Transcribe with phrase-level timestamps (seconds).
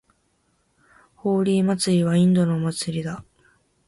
[1.13, 3.23] ホーリー祭はインドのお祭りだ。